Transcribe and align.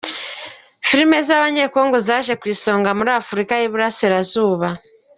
Filimi 0.87 1.17
z’Abanyekongo 1.27 1.95
zaje 2.07 2.33
ku 2.41 2.45
isonga 2.53 2.89
muri 2.97 3.11
afurika 3.21 3.51
yiburasira 3.61 4.17
zuba 4.31 4.67